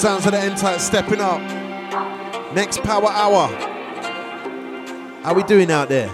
[0.00, 1.42] Sounds of the N-Type stepping up.
[2.54, 3.48] Next power hour.
[5.22, 6.08] How we doing out there?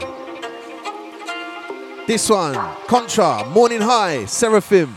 [2.09, 2.57] This one,
[2.89, 4.97] Contra, Morning High, Seraphim.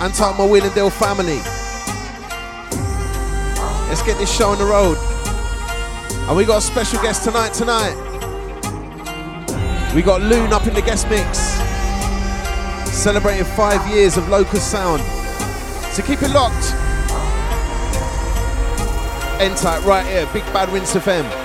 [0.00, 1.38] Anti my Wheel and Deal family.
[3.88, 4.98] Let's get this show on the road.
[6.26, 7.94] And we got a special guest tonight, tonight.
[9.94, 11.53] We got Luun up in the guest mix
[13.04, 15.02] celebrating five years of Locus Sound.
[15.92, 16.72] So keep it locked.
[19.42, 21.43] N-Type right here, Big Bad Rinse FM.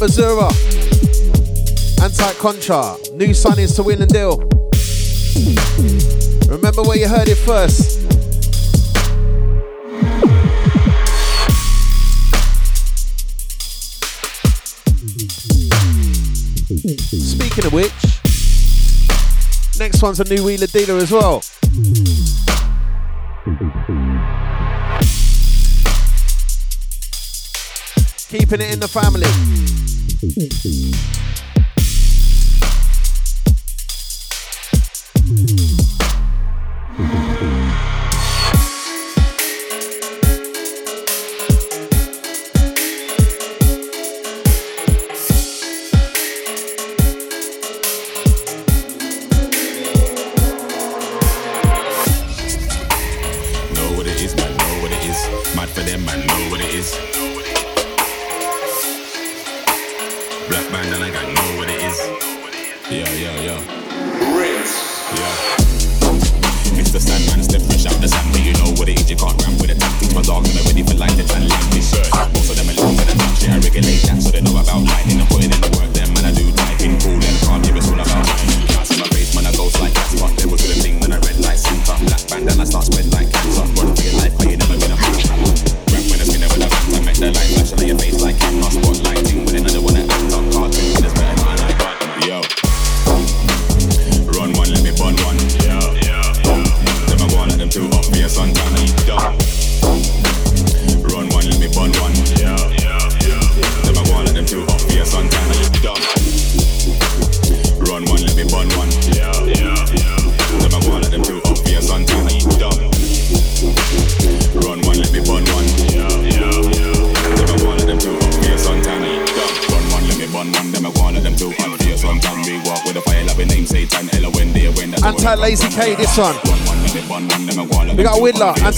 [0.00, 0.52] Big up
[2.00, 2.96] Anti Contra.
[3.14, 4.38] New signings to Wheel and Deal.
[6.48, 7.98] Remember where you heard it first.
[17.10, 17.92] Speaking of which,
[19.80, 21.42] next one's a new wheeler dealer as well.
[28.28, 29.67] Keeping it in the family.
[30.20, 31.17] Run one,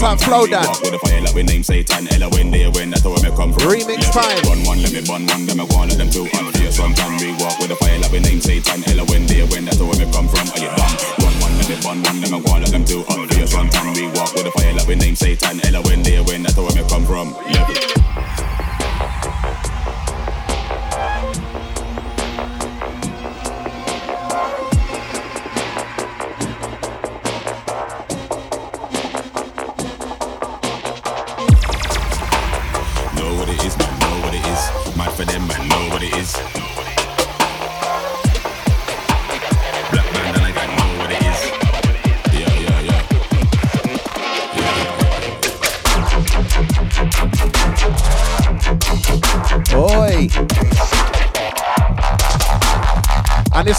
[0.00, 1.10] Whittler, Anti Flow Dan.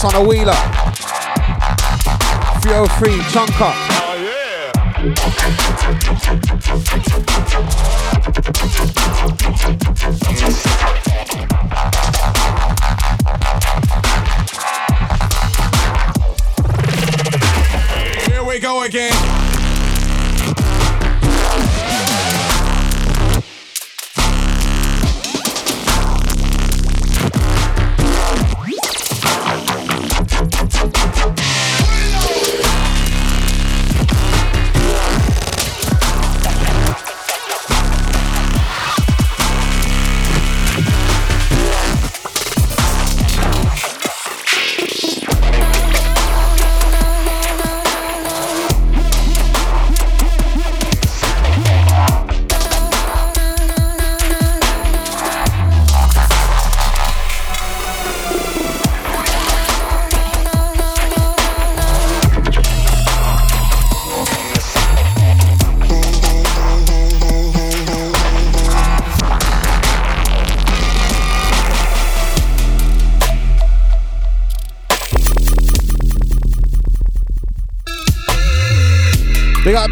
[0.03, 0.53] On a wheeler.
[2.61, 3.73] 303 Chunker.
[3.73, 4.15] Oh,
[8.95, 9.00] yeah.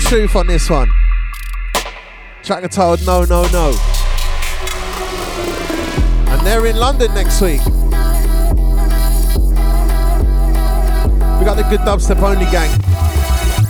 [0.10, 0.90] Truth on this one.
[2.42, 3.78] Tracker told no, no, no.
[6.28, 7.64] And they're in London next week.
[11.38, 12.72] We got the good dubstep only gang.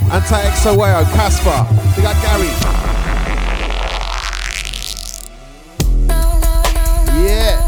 [0.10, 1.68] Anti XOAO, Caspa.
[1.98, 2.48] We got Gary.
[7.22, 7.60] Yeah.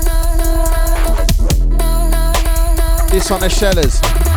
[3.10, 4.31] This one, the Shellers.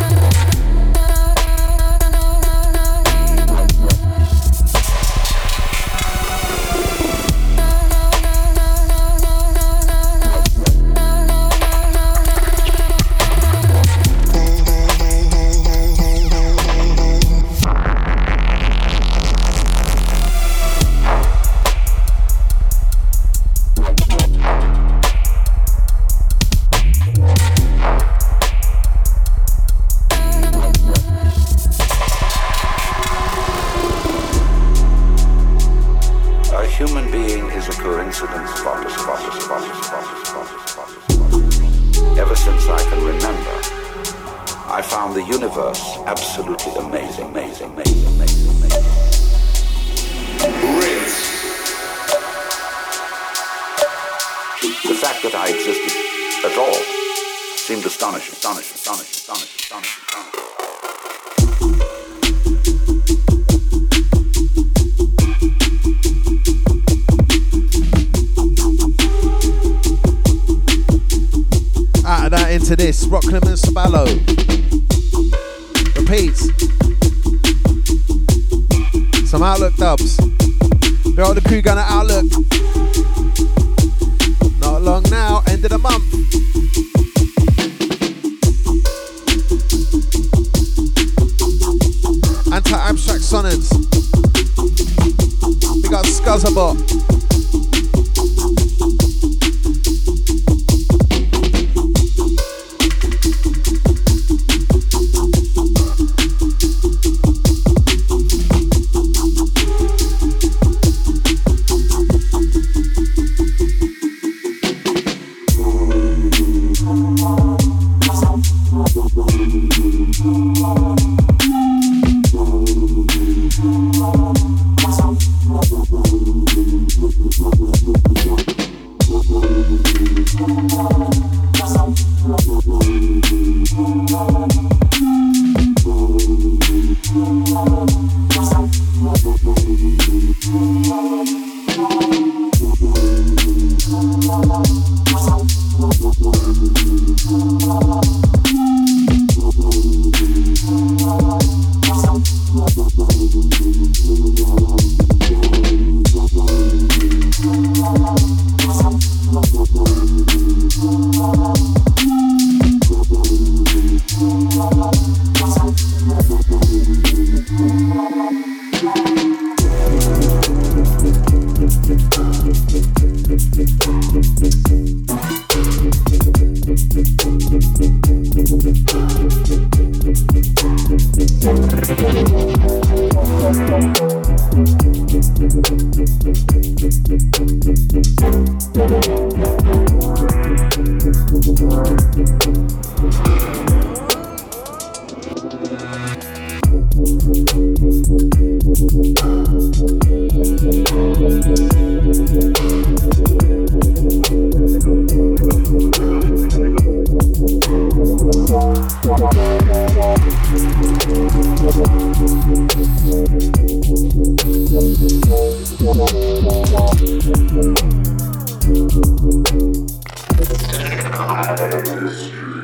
[222.05, 222.54] Mystery.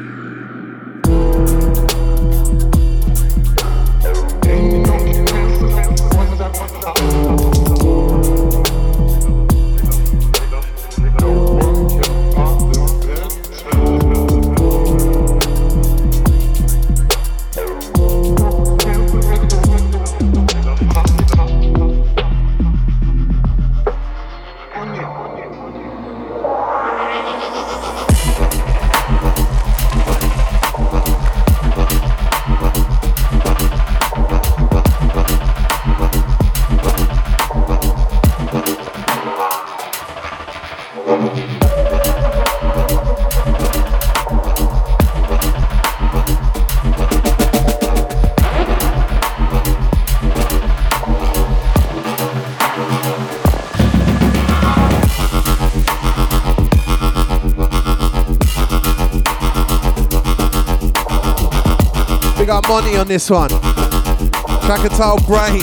[62.72, 63.50] Money on this one.
[63.50, 65.60] Krakatoa Brain.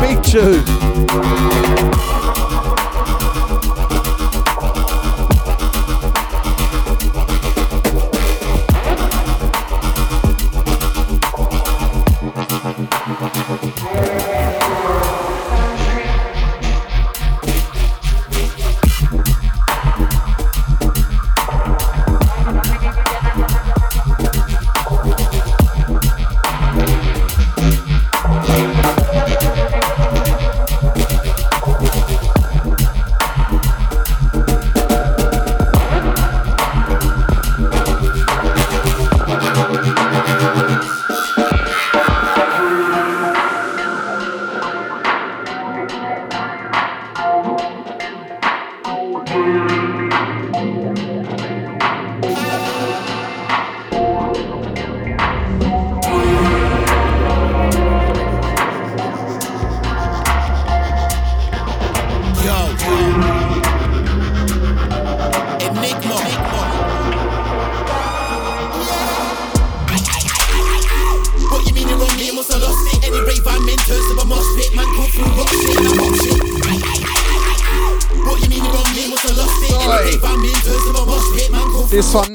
[0.00, 0.64] Big tune.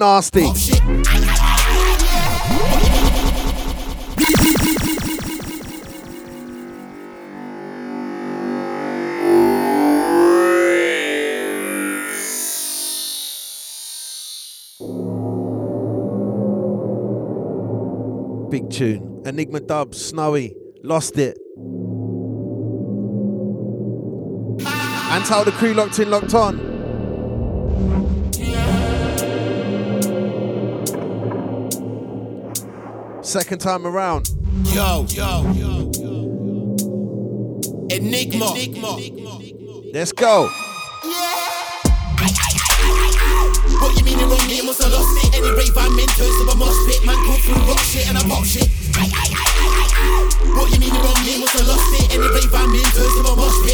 [0.04, 0.44] nasty.
[0.44, 0.52] Oh,
[18.52, 19.22] Big tune.
[19.26, 21.38] Enigma Dub, Snowy, lost it.
[25.14, 26.73] And how the crew locked in, locked on.
[33.34, 34.30] second time around.
[34.66, 36.78] Yo, yo, yo, yo.
[37.90, 38.54] Enigma.
[38.54, 38.94] Enigma.
[39.92, 40.50] Let's go.
[43.82, 44.68] What you mean the wrong name?
[44.68, 45.34] Must have lost it.
[45.34, 47.02] Any rave I'm in turns to a mosh pit.
[47.08, 48.70] Man, go through rock shit and I pop shit.
[50.54, 51.42] What you mean the wrong name?
[51.42, 52.14] Must have lost it.
[52.14, 53.73] Any rave I'm in turns to a mosh pit.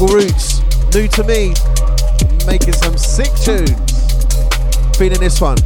[0.00, 0.62] Jungle Roots,
[0.94, 1.52] new to me,
[2.46, 3.76] making some sick tunes.
[4.96, 5.58] Feeling this one.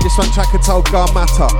[0.00, 1.50] This one track called Garmata.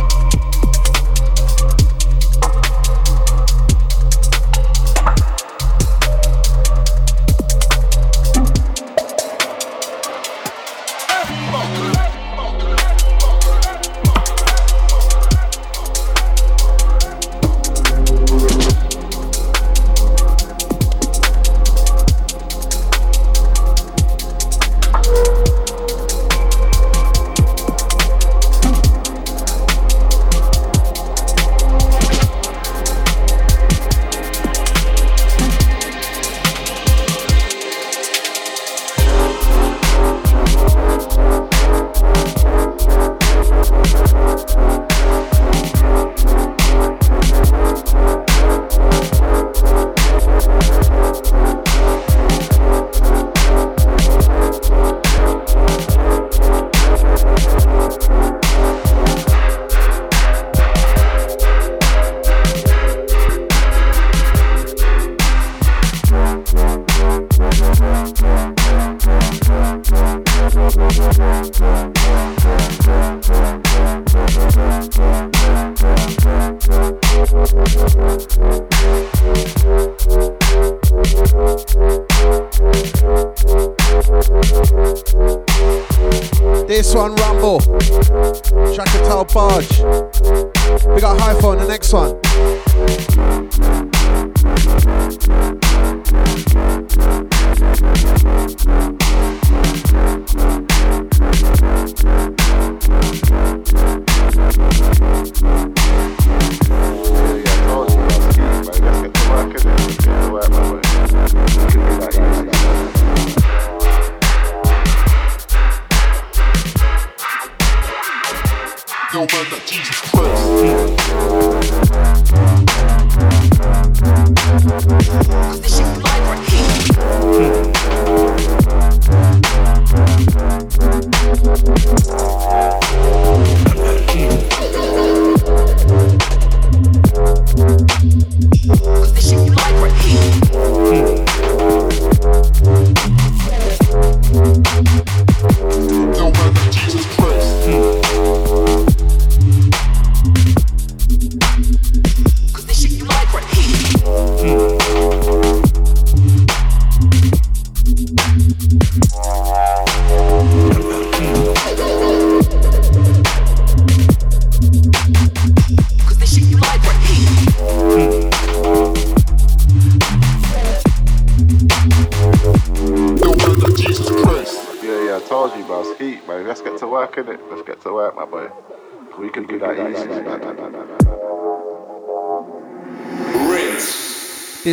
[119.17, 120.87] over the cheese first.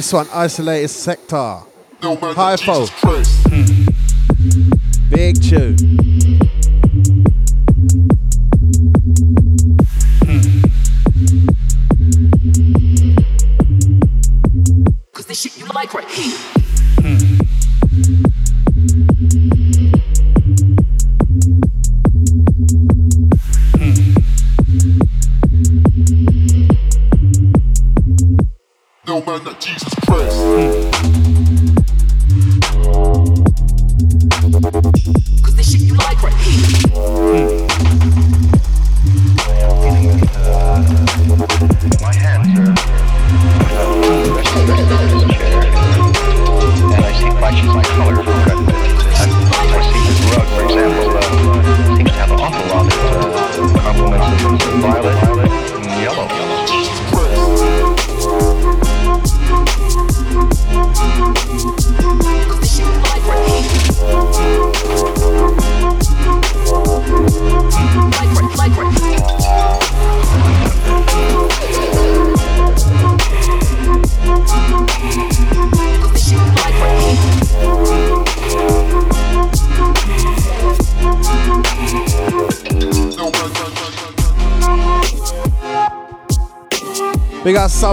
[0.03, 1.61] This one, Isolated Sector.
[2.01, 2.89] No Hypho.
[3.47, 5.09] Hmm.
[5.09, 6.02] Big tune.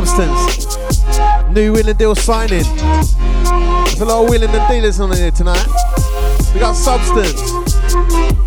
[0.07, 0.79] substance.
[1.51, 2.63] New Wheel and Deal signing.
[2.63, 5.67] There's a lot of wheeling and dealers on here tonight.
[6.55, 8.40] We got substance.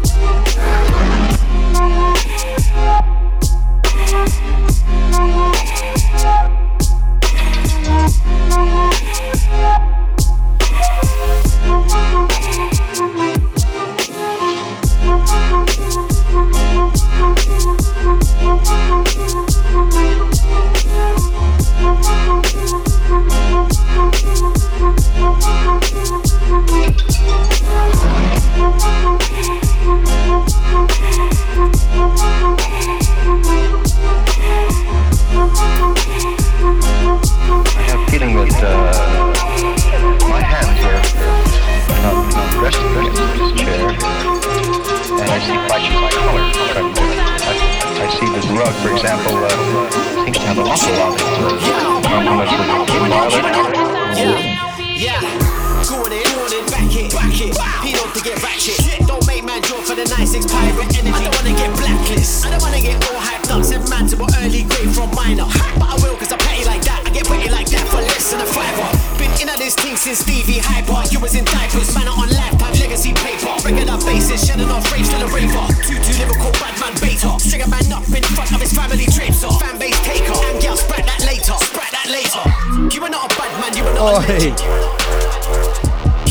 [59.93, 61.13] for the 96 pirate energy.
[61.13, 62.45] I don't wanna get blacklist.
[62.45, 63.61] I don't wanna get all hyped up.
[63.61, 65.45] Send man to my early grade from minor.
[65.77, 67.05] But I will, cause I petty like that.
[67.05, 68.89] I get witty like that for less than a fiver.
[69.21, 71.05] Been in at this team since Stevie Hyper.
[71.13, 73.53] You was in diapers, man, on lifetime legacy paper.
[73.61, 75.65] Bringin' our faces, shedding off rage, to the raver.
[75.85, 77.29] Two two lyrical bad man beta.
[77.37, 80.33] Trigger man up in front of his family trips or fan base taker.
[80.49, 82.41] And girl, sprat that later, sprat that later.
[82.89, 84.49] You are not a bad man, you are not oh, a hey.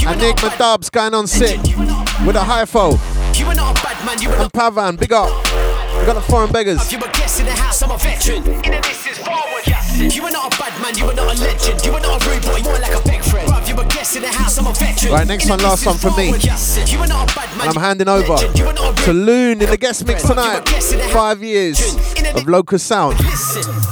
[0.02, 1.62] Enigma Dubs going on sick
[2.26, 3.11] with a hypho.
[3.52, 5.28] You're not a bad man, you And Pavan, big up.
[6.00, 6.90] We got the foreign beggars.
[6.90, 8.42] You were guessing the house, I'm a veteran.
[8.64, 10.16] In a distance forward, yes.
[10.16, 11.84] You were not a bad man, you were not a legend.
[11.84, 13.46] You were not a rude boy, more like a big friend.
[13.46, 15.12] Bruv, you were guessing the house, I'm a veteran.
[15.12, 16.28] Right, next one, last one from me.
[16.86, 17.68] You were not a bad man.
[17.68, 20.66] And I'm handing over to Luun in the guest mix tonight.
[21.12, 21.78] Five years
[22.34, 23.20] of Locus Sound.
[23.20, 23.91] Listen.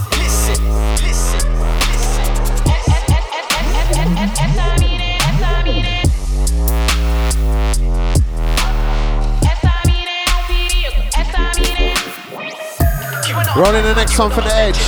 [13.60, 14.78] Rolling the next one for the edge.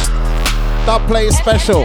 [0.86, 1.84] That play is special.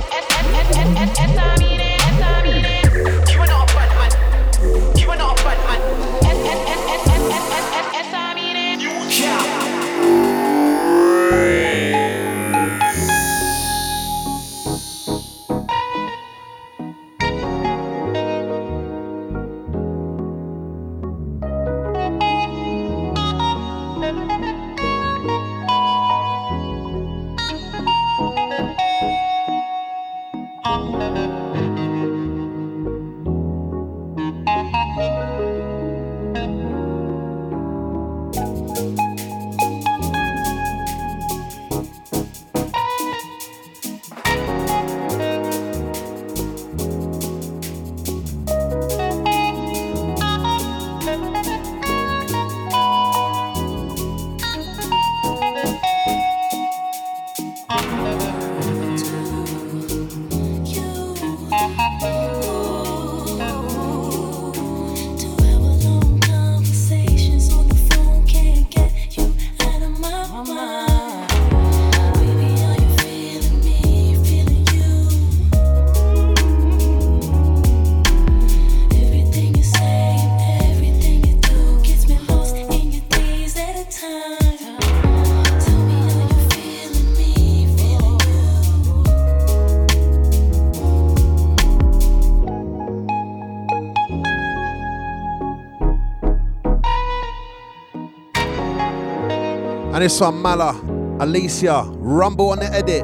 [100.07, 100.71] this one, Mala,
[101.19, 103.03] Alicia, Rumble on the edit.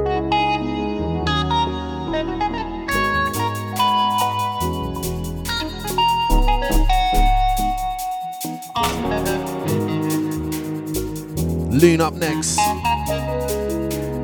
[11.71, 12.55] Luun up next.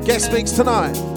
[0.06, 1.09] Guest mix tonight.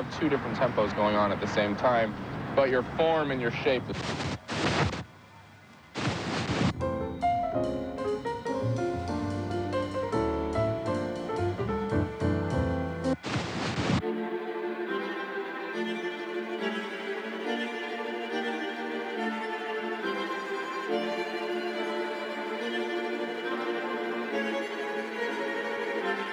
[0.00, 2.14] Have two different tempos going on at the same time,
[2.56, 3.96] but your form and your shape is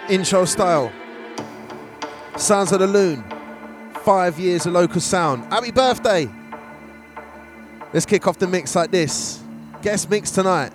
[0.10, 0.89] intro style.
[2.38, 3.37] Sounds of the Luun.
[4.08, 5.52] Five years of Locus Sound.
[5.52, 6.30] Happy birthday!
[7.91, 9.43] Let's kick off the mix like this.
[9.82, 10.72] Guest mix tonight.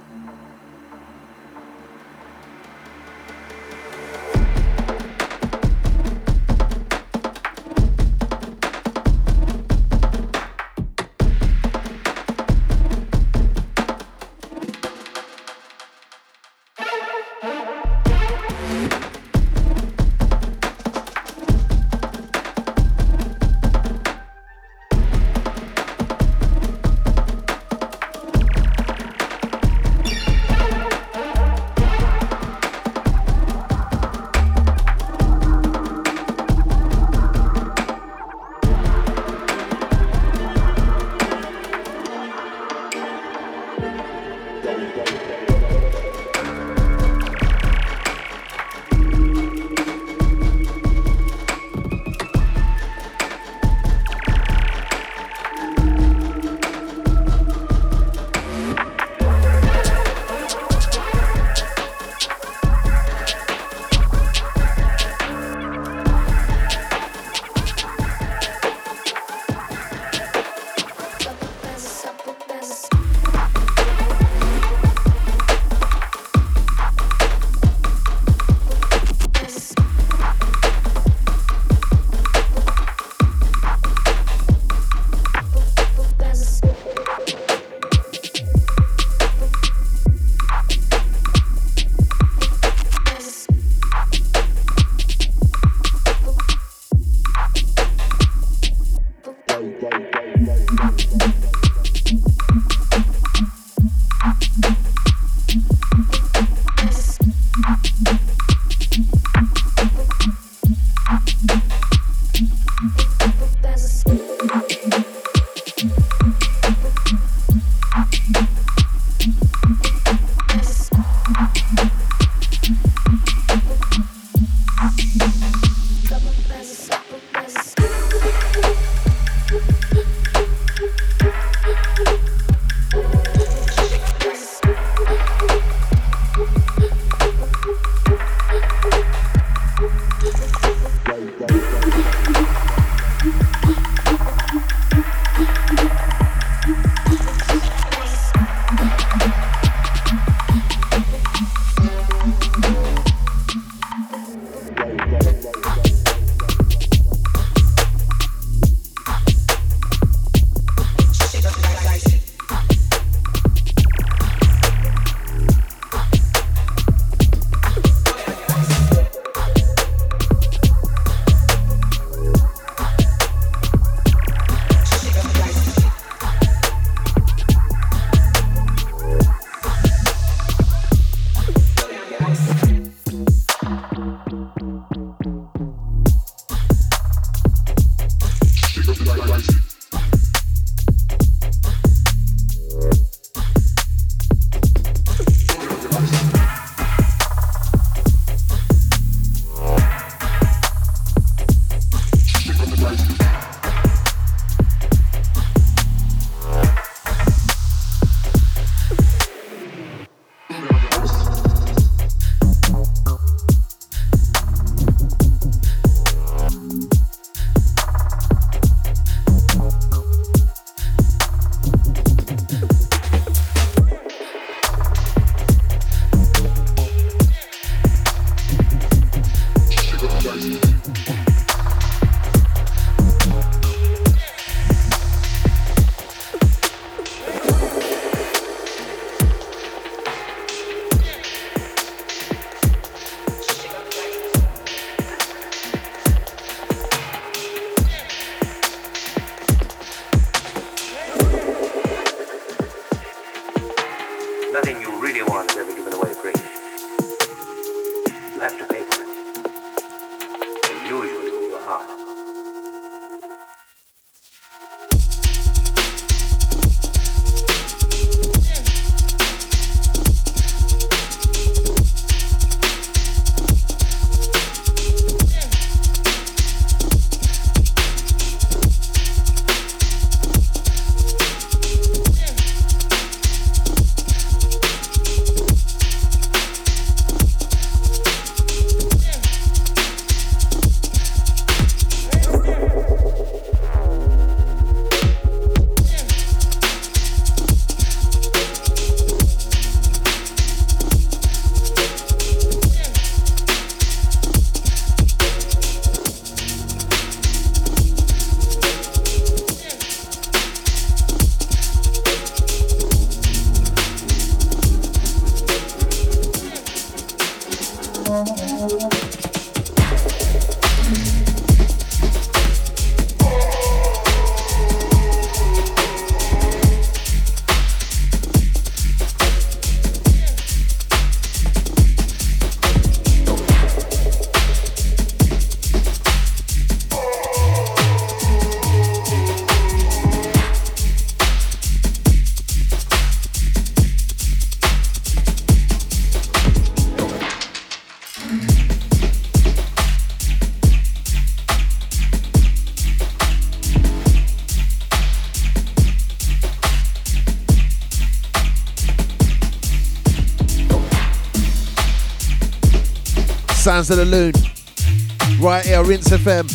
[363.72, 365.40] Sounds of the Luun.
[365.40, 366.46] Right here, Rinse FM.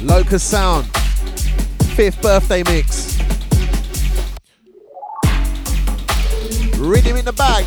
[0.00, 0.86] Locus Sound.
[1.94, 3.18] Fifth birthday mix.
[6.78, 7.66] Rhythm in the bag.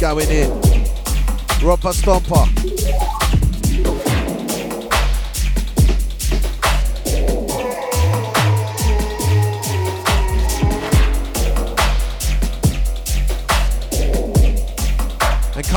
[0.00, 0.48] Going in.
[1.62, 2.73] Romper Stomper.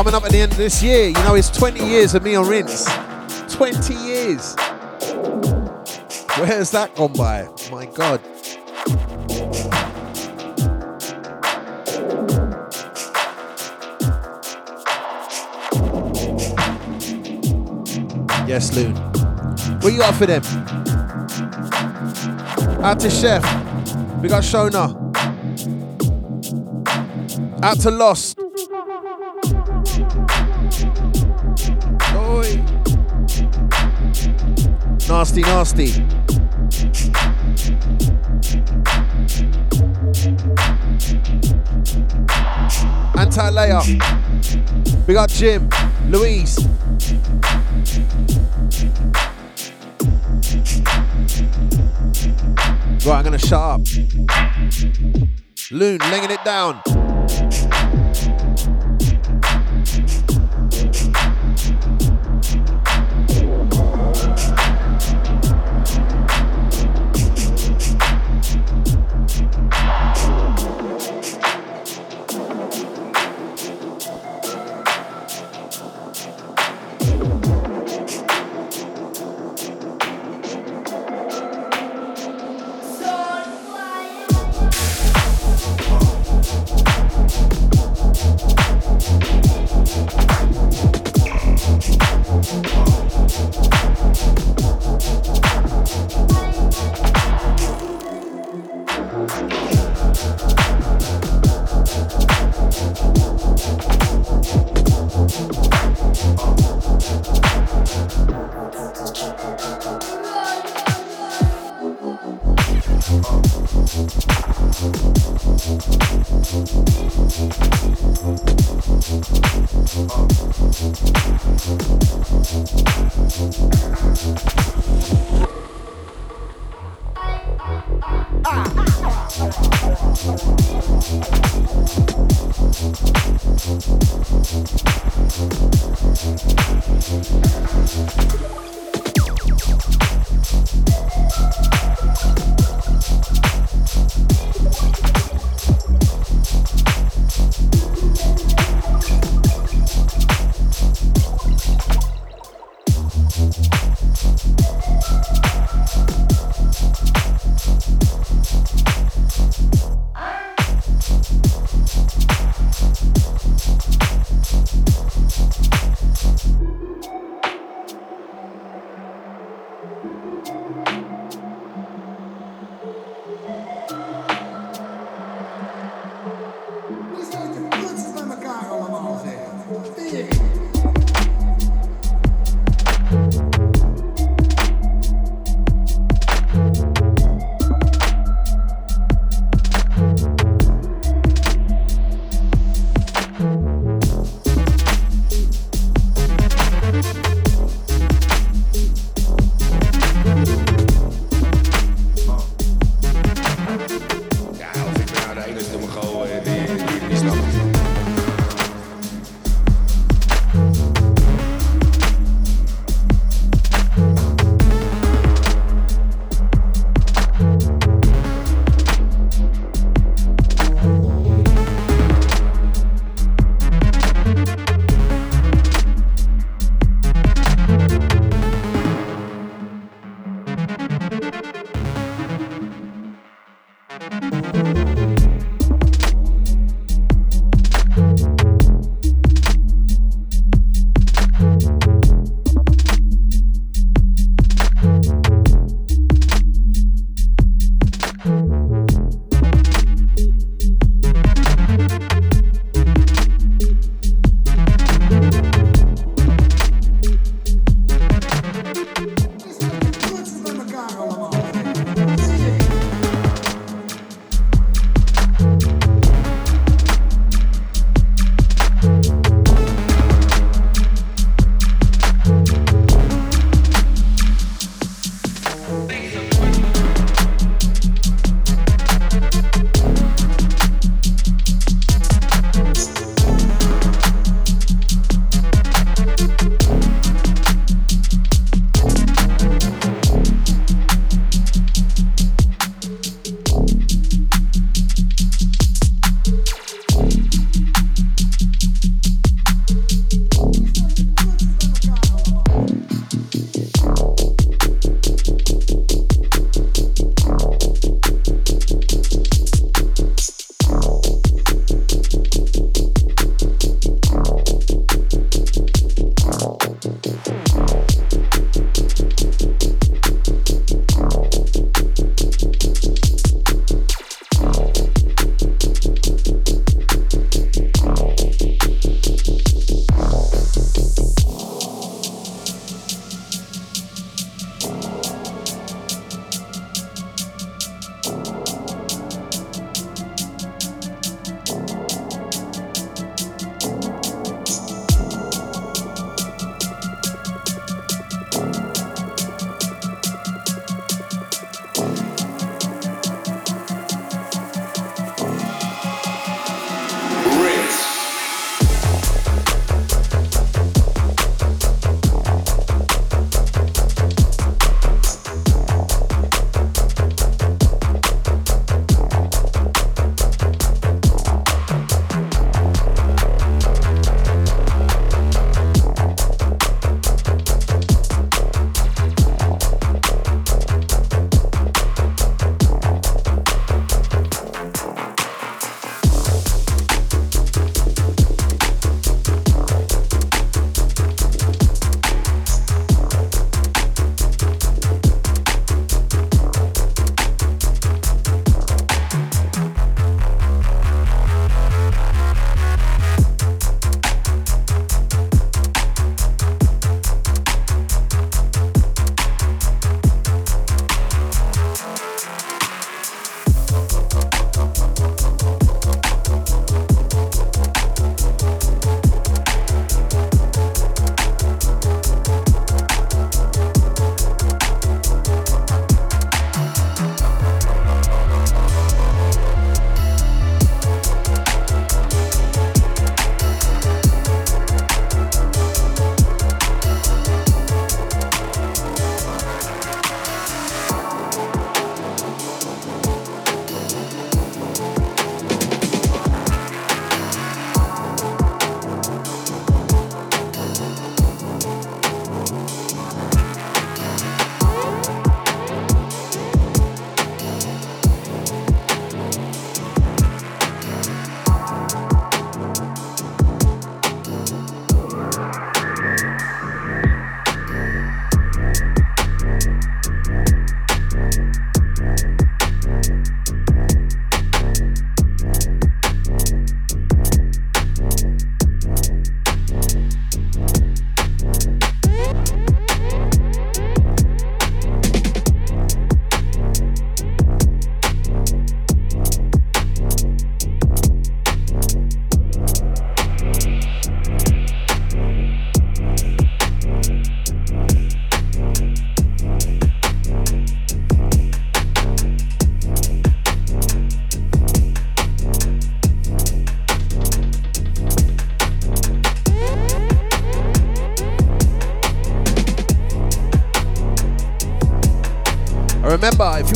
[0.08, 1.08] Coming up at the end of this year.
[1.08, 2.86] You know, it's 20 years of me on Rinse.
[3.53, 4.55] 20 years.
[6.38, 7.45] Where's that gone by?
[7.70, 8.22] My God.
[18.47, 18.95] Yes, Luun.
[19.84, 20.41] What you got for them?
[22.82, 23.43] Out to Chef.
[24.22, 24.95] We got Shona.
[27.62, 28.46] Out to Lost.
[35.18, 35.88] Nasty, nasty.
[43.18, 43.82] Anti layer.
[45.07, 45.68] We got Jim,
[46.05, 46.59] Louise.
[53.03, 53.82] Right, I'm gonna shut up.
[55.72, 56.80] Luun, laying it down.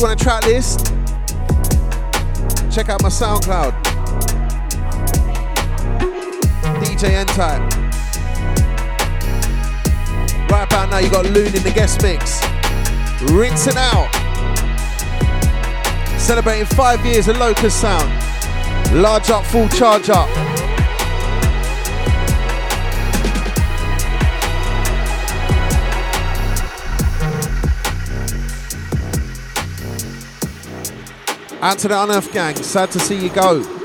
[0.02, 0.86] You want a track list,
[2.74, 3.72] check out my SoundCloud.
[6.82, 7.62] DJ N-Type.
[10.50, 12.42] Right about now, you got Luun in the guest mix.
[13.30, 14.10] Rinsing out.
[16.18, 18.10] Celebrating five years of Locus Sound.
[19.00, 20.28] Large up, full charge up.
[31.62, 33.81] Out to the Unearth Gang, sad to see you go.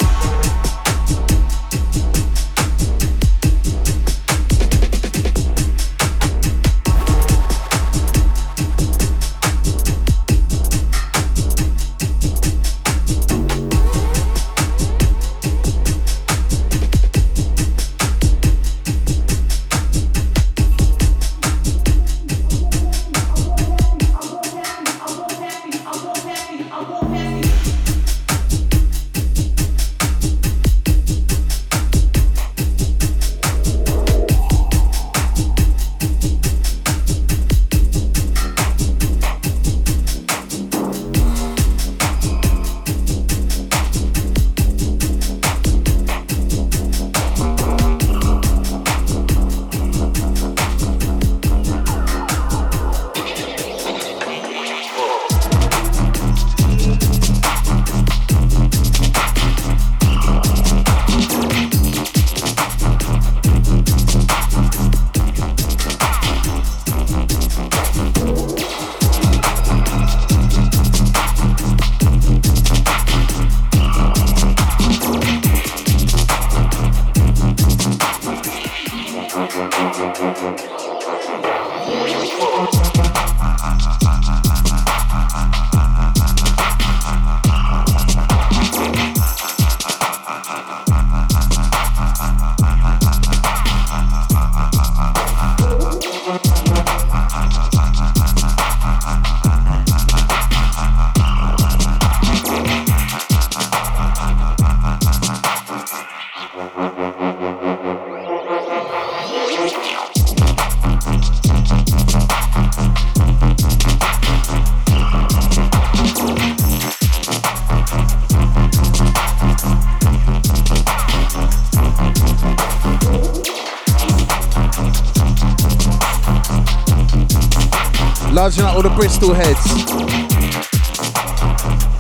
[128.38, 129.58] All the Bristol heads.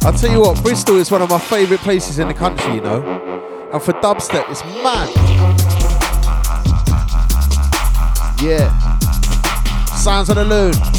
[0.05, 2.81] I'll tell you what, Bristol is one of my favourite places in the country, you
[2.81, 3.01] know.
[3.73, 5.09] And for dubstep, it's mad.
[8.39, 8.69] Yeah.
[9.95, 10.96] Sounds of the Luun.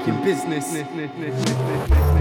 [0.00, 2.19] fucking business.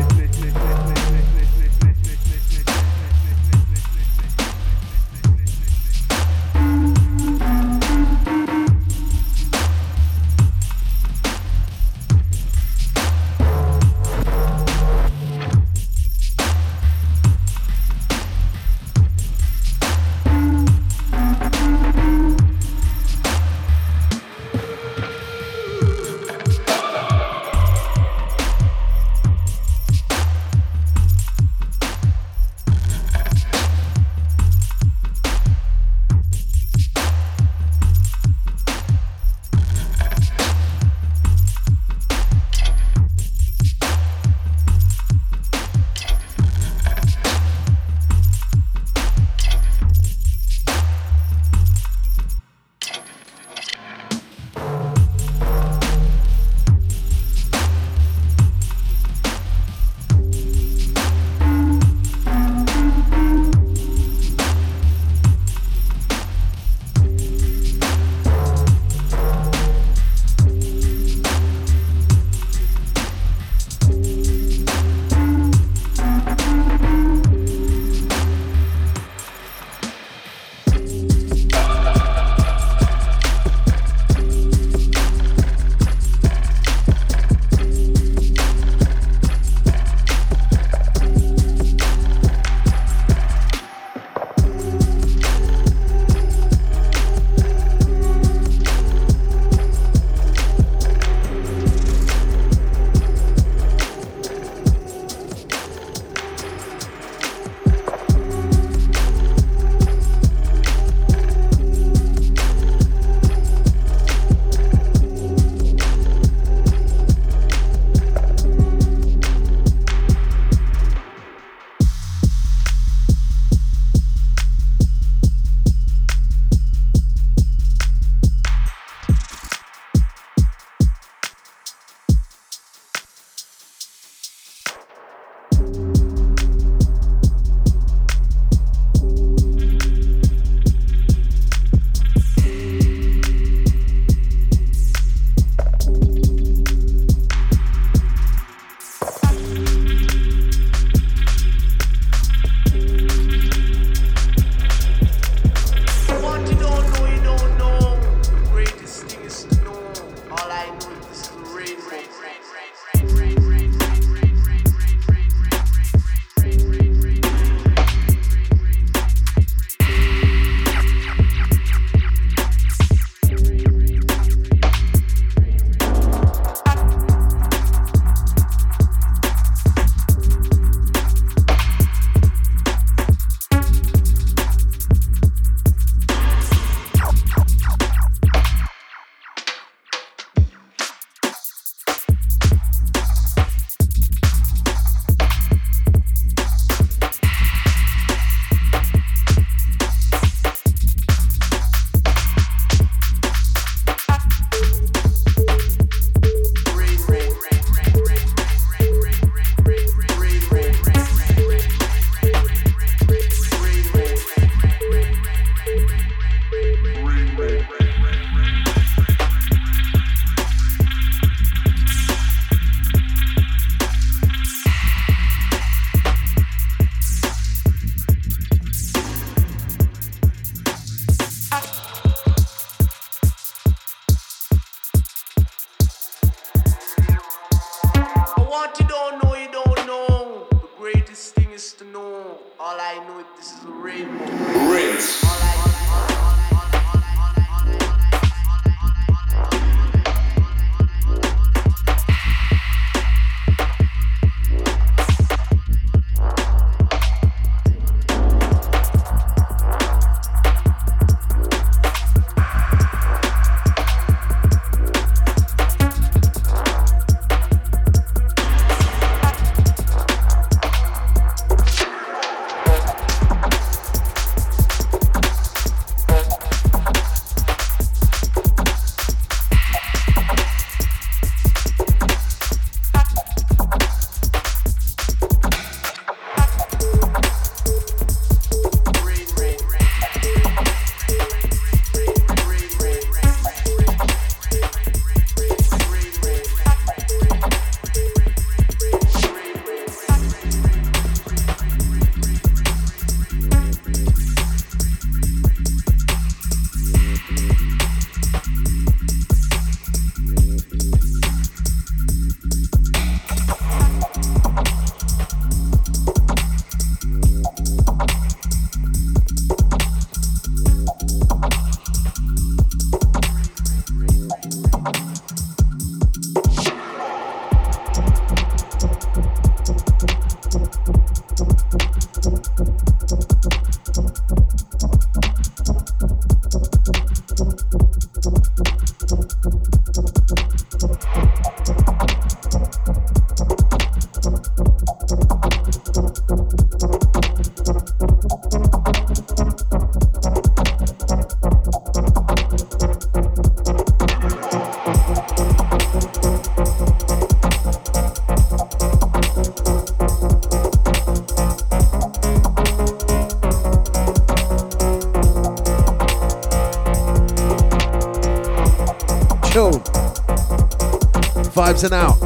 [371.82, 372.20] And out.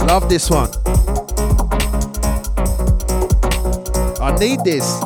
[0.00, 0.68] Love this one.
[4.20, 5.00] I need this.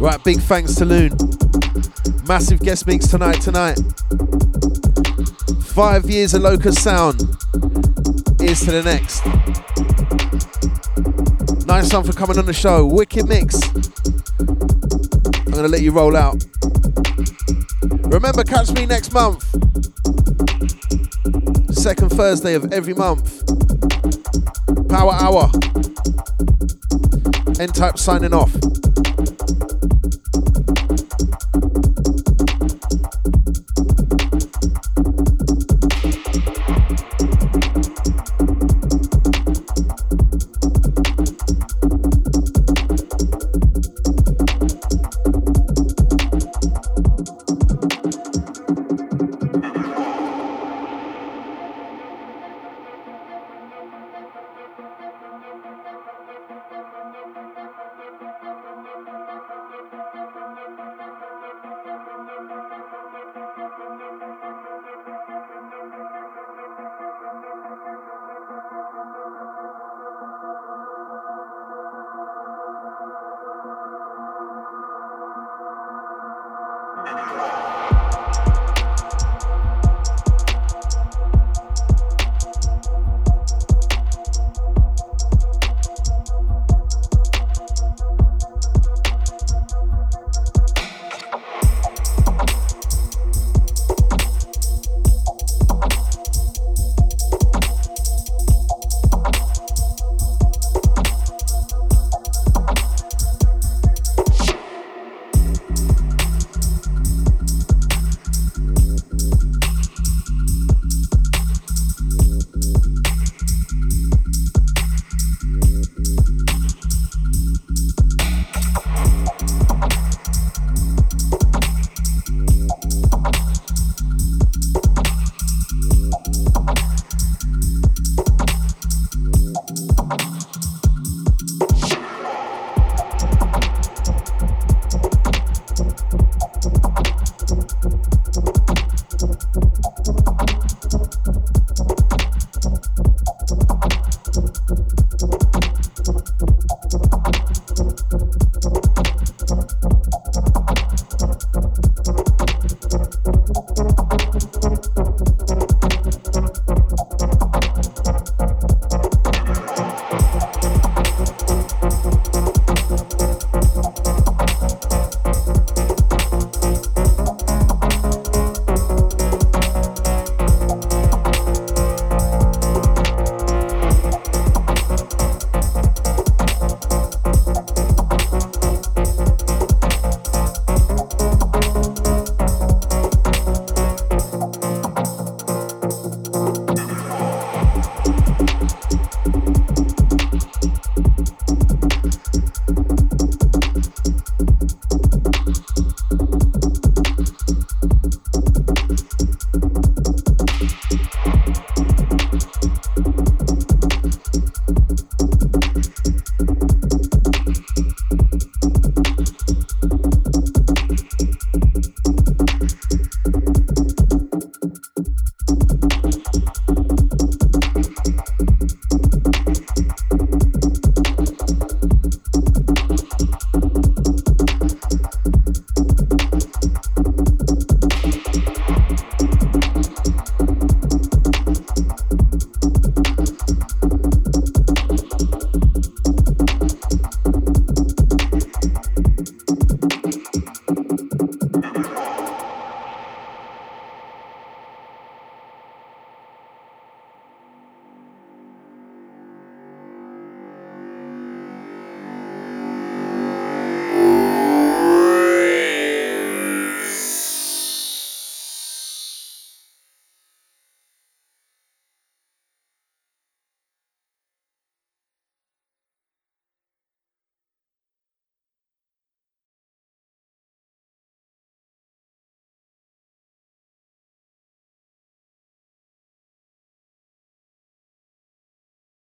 [0.00, 2.26] Right, big thanks to Luun.
[2.26, 3.78] Massive guest mix tonight, tonight.
[5.64, 7.20] Five years of Locus Sound.
[8.40, 9.24] Here's to the next.
[11.66, 12.86] Nice one for coming on the show.
[12.86, 13.60] Wicked mix.
[15.54, 16.44] I'm going to let you roll out.
[18.12, 19.44] Remember, catch me next month.
[21.72, 23.46] Second Thursday of every month.
[24.88, 25.52] Power Hour.
[27.60, 28.53] N Type signing off.